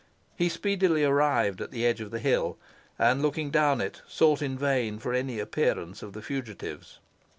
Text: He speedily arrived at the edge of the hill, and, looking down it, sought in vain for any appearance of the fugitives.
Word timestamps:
He 0.35 0.49
speedily 0.49 1.03
arrived 1.03 1.61
at 1.61 1.69
the 1.69 1.85
edge 1.85 2.01
of 2.01 2.09
the 2.09 2.17
hill, 2.17 2.57
and, 2.97 3.21
looking 3.21 3.51
down 3.51 3.79
it, 3.79 4.01
sought 4.07 4.41
in 4.41 4.57
vain 4.57 4.97
for 4.97 5.13
any 5.13 5.37
appearance 5.37 6.01
of 6.01 6.13
the 6.13 6.23
fugitives. 6.23 6.97